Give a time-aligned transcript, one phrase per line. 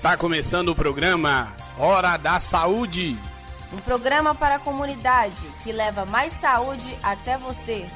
[0.00, 3.18] Está começando o programa Hora da Saúde.
[3.70, 7.86] Um programa para a comunidade que leva mais saúde até você.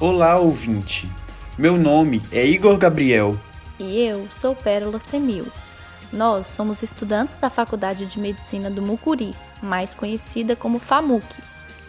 [0.00, 1.08] Olá, ouvinte.
[1.56, 3.38] Meu nome é Igor Gabriel.
[3.78, 5.46] E eu sou Pérola Semil.
[6.12, 11.24] Nós somos estudantes da Faculdade de Medicina do Mucuri, mais conhecida como FAMUC,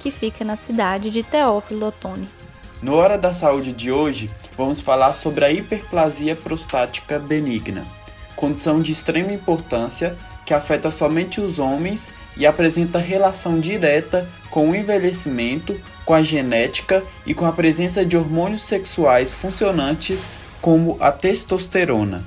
[0.01, 2.36] que fica na cidade de Teófilo Otoni.
[2.79, 7.87] No Hora da Saúde de hoje, vamos falar sobre a hiperplasia prostática benigna,
[8.35, 14.75] condição de extrema importância que afeta somente os homens e apresenta relação direta com o
[14.75, 20.27] envelhecimento, com a genética e com a presença de hormônios sexuais funcionantes
[20.61, 22.23] como a testosterona.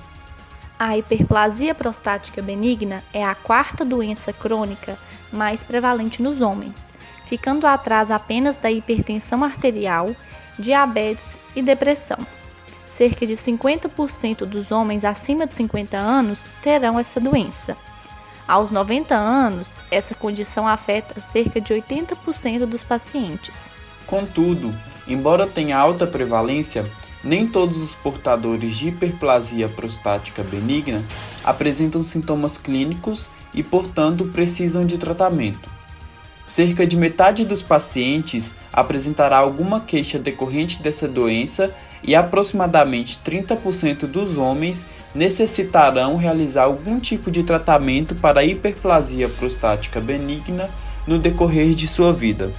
[0.77, 4.99] A hiperplasia prostática benigna é a quarta doença crônica
[5.33, 6.93] mais prevalente nos homens,
[7.27, 10.11] ficando atrás apenas da hipertensão arterial,
[10.61, 12.19] diabetes e depressão.
[12.87, 17.77] Cerca de 50% dos homens acima de 50 anos terão essa doença.
[18.47, 23.71] Aos 90 anos, essa condição afeta cerca de 80% dos pacientes.
[24.07, 26.85] Contudo, embora tenha alta prevalência,
[27.23, 31.03] nem todos os portadores de hiperplasia prostática benigna
[31.45, 35.71] apresentam sintomas clínicos e, portanto, precisam de tratamento.
[36.51, 44.37] Cerca de metade dos pacientes apresentará alguma queixa decorrente dessa doença e aproximadamente 30% dos
[44.37, 44.85] homens
[45.15, 50.69] necessitarão realizar algum tipo de tratamento para hiperplasia prostática benigna
[51.07, 52.53] no decorrer de sua vida.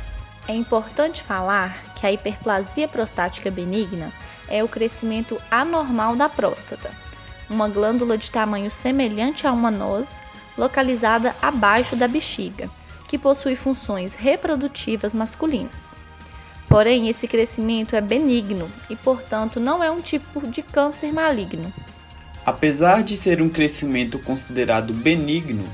[0.47, 4.13] É importante falar que a hiperplasia prostática benigna
[4.47, 6.91] é o crescimento anormal da próstata,
[7.49, 10.21] uma glândula de tamanho semelhante a uma noz,
[10.57, 12.69] localizada abaixo da bexiga,
[13.11, 15.97] que possui funções reprodutivas masculinas.
[16.69, 21.73] Porém, esse crescimento é benigno e, portanto, não é um tipo de câncer maligno.
[22.45, 25.65] Apesar de ser um crescimento considerado benigno,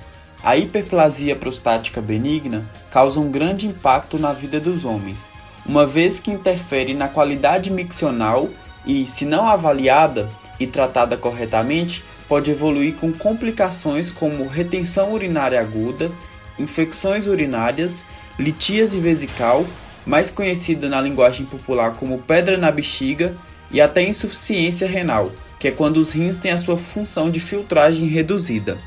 [0.43, 5.29] a hiperplasia prostática benigna causa um grande impacto na vida dos homens,
[5.63, 8.49] uma vez que interfere na qualidade miccional
[8.83, 10.27] e, se não avaliada
[10.59, 16.11] e tratada corretamente, pode evoluir com complicações como retenção urinária aguda,
[16.59, 18.03] infecções urinárias,
[18.39, 19.65] litíase vesical,
[20.05, 23.35] mais conhecida na linguagem popular como pedra na bexiga,
[23.69, 28.07] e até insuficiência renal, que é quando os rins têm a sua função de filtragem
[28.07, 28.77] reduzida.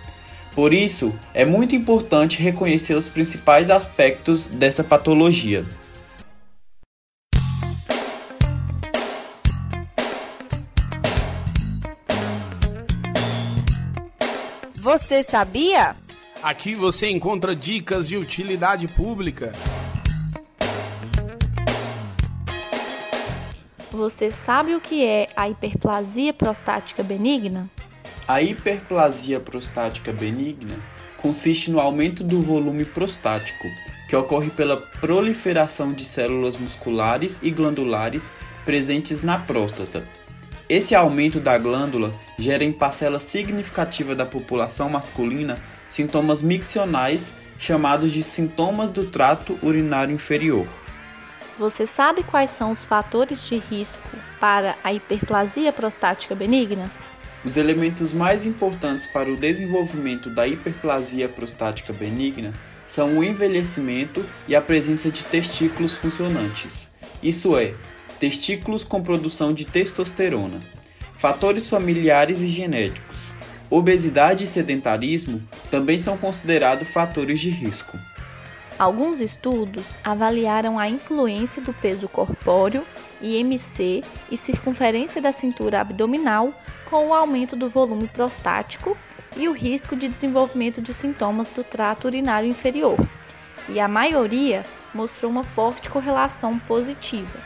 [0.55, 5.65] Por isso, é muito importante reconhecer os principais aspectos dessa patologia.
[14.75, 15.95] Você sabia?
[16.43, 19.53] Aqui você encontra dicas de utilidade pública.
[23.91, 27.69] Você sabe o que é a hiperplasia prostática benigna?
[28.27, 30.78] A hiperplasia prostática benigna
[31.19, 33.69] consiste no aumento do volume prostático,
[34.09, 38.33] que ocorre pela proliferação de células musculares e glandulares
[38.65, 40.07] presentes na próstata,
[40.71, 48.23] esse aumento da glândula gera em parcela significativa da população masculina sintomas miccionais chamados de
[48.23, 50.67] sintomas do trato urinário inferior.
[51.59, 54.09] Você sabe quais são os fatores de risco
[54.39, 56.91] para a hiperplasia prostática benigna?
[57.45, 62.53] Os elementos mais importantes para o desenvolvimento da hiperplasia prostática benigna
[62.87, 66.89] são o envelhecimento e a presença de testículos funcionantes.
[67.22, 67.75] Isso é,
[68.19, 70.61] testículos com produção de testosterona,
[71.17, 73.33] fatores familiares e genéticos,
[73.69, 77.99] obesidade e sedentarismo também são considerados fatores de risco.
[78.79, 82.83] Alguns estudos avaliaram a influência do peso corpóreo,
[83.21, 86.55] IMC e circunferência da cintura abdominal
[86.89, 88.97] com o aumento do volume prostático
[89.37, 92.99] e o risco de desenvolvimento de sintomas do trato urinário inferior,
[93.69, 94.63] e a maioria
[94.93, 97.39] mostrou uma forte correlação positiva.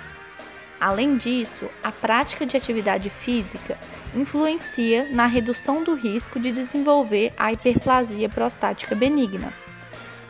[0.81, 3.79] Além disso, a prática de atividade física
[4.14, 9.52] influencia na redução do risco de desenvolver a hiperplasia prostática benigna.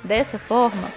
[0.02, 0.88] Dessa forma,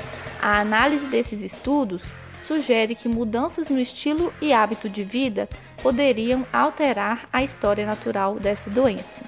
[0.42, 2.04] a análise desses estudos
[2.42, 5.50] sugere que mudanças no estilo e hábito de vida
[5.81, 9.25] poderiam alterar a história natural dessa doença.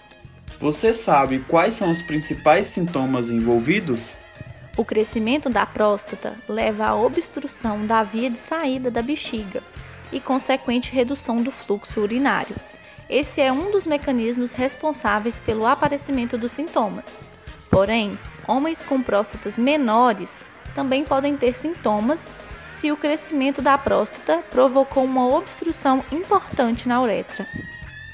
[0.60, 4.18] Você sabe quais são os principais sintomas envolvidos?
[4.78, 9.62] O crescimento da próstata leva à obstrução da via de saída da bexiga,
[10.12, 12.56] e consequente redução do fluxo urinário.
[13.10, 17.24] Esse é um dos mecanismos responsáveis pelo aparecimento dos sintomas.
[17.72, 20.46] Porém, homens com próstatas menores
[20.76, 22.36] também podem ter sintomas
[22.68, 27.48] se o crescimento da próstata provocou uma obstrução importante na uretra.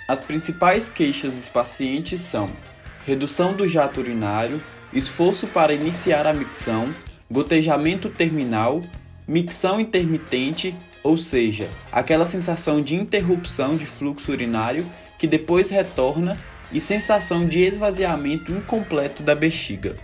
[0.08, 2.50] As principais queixas dos pacientes são
[3.06, 4.64] redução do jato urinário,
[4.94, 6.96] esforço para iniciar a micção,
[7.30, 8.82] gotejamento terminal,
[9.28, 10.74] micção intermitente,
[11.06, 14.84] ou seja, aquela sensação de interrupção de fluxo urinário
[15.20, 16.36] que depois retorna
[16.72, 19.96] e sensação de esvaziamento incompleto da bexiga.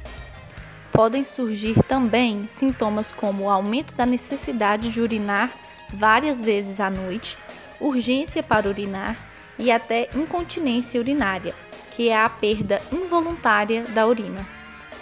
[0.92, 5.50] Podem surgir também sintomas como o aumento da necessidade de urinar
[5.92, 7.36] várias vezes à noite,
[7.80, 9.18] urgência para urinar
[9.58, 11.56] e até incontinência urinária,
[11.96, 14.48] que é a perda involuntária da urina.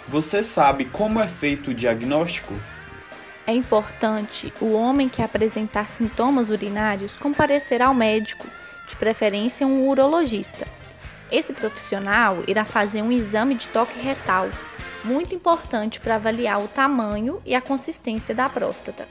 [0.08, 2.54] Você sabe como é feito o diagnóstico?
[3.46, 8.46] É importante o homem que apresentar sintomas urinários comparecer ao médico,
[8.86, 10.66] de preferência um urologista.
[11.30, 14.48] Esse profissional irá fazer um exame de toque retal,
[15.04, 19.06] muito importante para avaliar o tamanho e a consistência da próstata.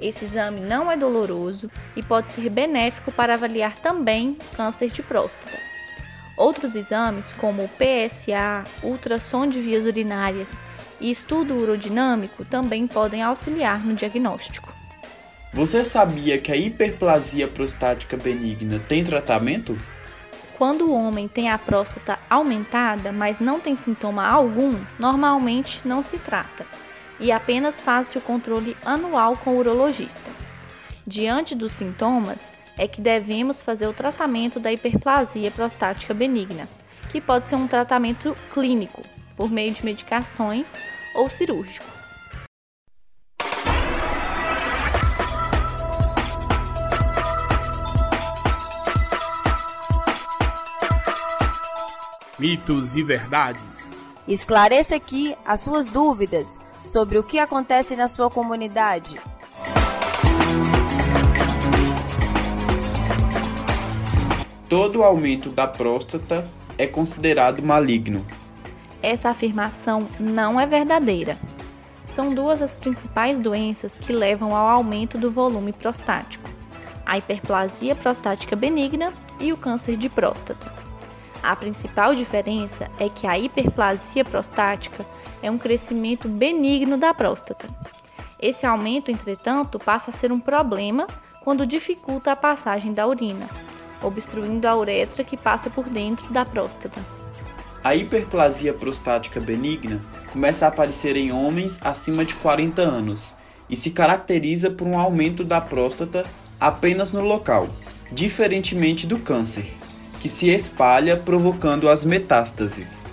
[0.00, 5.58] Esse exame não é doloroso e pode ser benéfico para avaliar também câncer de próstata.
[6.36, 10.60] Outros exames, como o PSA, ultrassom de vias urinárias
[11.00, 14.72] e estudo urodinâmico, também podem auxiliar no diagnóstico.
[15.54, 19.76] Você sabia que a hiperplasia prostática benigna tem tratamento?
[20.56, 26.18] Quando o homem tem a próstata aumentada, mas não tem sintoma algum, normalmente não se
[26.18, 26.66] trata
[27.20, 30.30] e apenas faz o controle anual com o urologista.
[31.06, 36.68] Diante dos sintomas, é que devemos fazer o tratamento da hiperplasia prostática benigna,
[37.10, 39.02] que pode ser um tratamento clínico,
[39.38, 40.74] por meio de medicações
[41.14, 41.86] ou cirúrgico.
[52.36, 53.90] Mitos e verdades.
[54.26, 56.48] Esclareça aqui as suas dúvidas
[56.82, 59.20] sobre o que acontece na sua comunidade.
[64.68, 68.24] Todo aumento da próstata é considerado maligno.
[69.02, 71.36] Essa afirmação não é verdadeira.
[72.04, 76.48] São duas as principais doenças que levam ao aumento do volume prostático:
[77.06, 80.72] a hiperplasia prostática benigna e o câncer de próstata.
[81.42, 85.06] A principal diferença é que a hiperplasia prostática
[85.40, 87.68] é um crescimento benigno da próstata.
[88.40, 91.06] Esse aumento, entretanto, passa a ser um problema
[91.44, 93.46] quando dificulta a passagem da urina,
[94.02, 97.17] obstruindo a uretra que passa por dentro da próstata.
[97.82, 100.00] A hiperplasia prostática benigna
[100.32, 103.36] começa a aparecer em homens acima de 40 anos
[103.70, 106.24] e se caracteriza por um aumento da próstata
[106.60, 107.68] apenas no local,
[108.10, 109.72] diferentemente do câncer,
[110.20, 113.04] que se espalha provocando as metástases.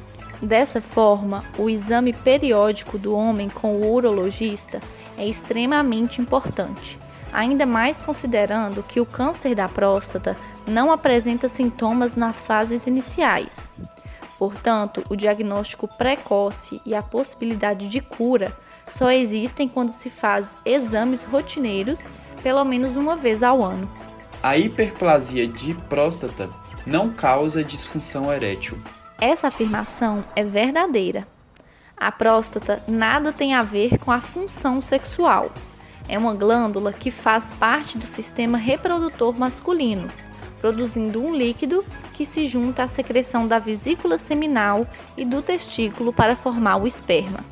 [0.41, 4.81] Dessa forma, o exame periódico do homem com o urologista
[5.17, 6.97] é extremamente importante,
[7.31, 10.35] ainda mais considerando que o câncer da próstata
[10.67, 13.69] não apresenta sintomas nas fases iniciais.
[14.45, 18.55] Portanto, o diagnóstico precoce e a possibilidade de cura
[18.91, 22.05] só existem quando se faz exames rotineiros
[22.43, 23.89] pelo menos uma vez ao ano.
[24.43, 26.47] A hiperplasia de próstata
[26.85, 28.79] não causa disfunção erétil.
[29.19, 31.27] Essa afirmação é verdadeira.
[31.97, 35.51] A próstata nada tem a ver com a função sexual.
[36.07, 40.07] É uma glândula que faz parte do sistema reprodutor masculino,
[40.65, 46.35] produzindo um líquido que se junta à secreção da vesícula seminal e do testículo para
[46.35, 47.45] formar o esperma.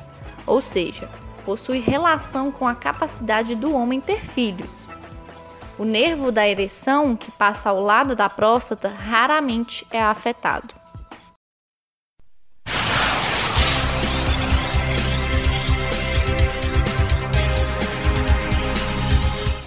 [0.44, 1.08] Ou seja,
[1.44, 4.88] possui relação com a capacidade do homem ter filhos.
[5.78, 10.74] O nervo da ereção, que passa ao lado da próstata, raramente é afetado.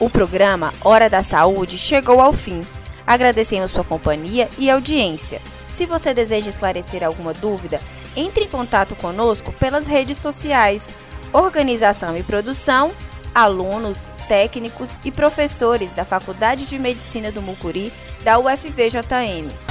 [0.02, 2.62] O programa Hora da Saúde chegou ao fim.
[3.08, 5.42] Agradecemos sua companhia e audiência.
[5.70, 7.80] Se você deseja esclarecer alguma dúvida,
[8.16, 10.90] entre em contato conosco pelas redes sociais.
[11.34, 12.94] Organização e produção
[13.38, 19.67] alunos, técnicos e professores da Faculdade de Medicina do Mucuri da UFVJM.